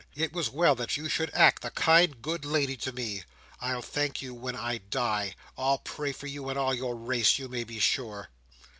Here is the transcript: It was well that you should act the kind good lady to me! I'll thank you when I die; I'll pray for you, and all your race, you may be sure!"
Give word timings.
It 0.15 0.33
was 0.33 0.49
well 0.49 0.73
that 0.73 0.97
you 0.97 1.07
should 1.07 1.29
act 1.31 1.61
the 1.61 1.69
kind 1.69 2.23
good 2.23 2.43
lady 2.43 2.75
to 2.75 2.91
me! 2.91 3.21
I'll 3.59 3.83
thank 3.83 4.19
you 4.19 4.33
when 4.33 4.55
I 4.55 4.79
die; 4.79 5.35
I'll 5.55 5.77
pray 5.77 6.11
for 6.11 6.25
you, 6.25 6.49
and 6.49 6.57
all 6.57 6.73
your 6.73 6.95
race, 6.95 7.37
you 7.37 7.47
may 7.47 7.63
be 7.63 7.77
sure!" 7.77 8.29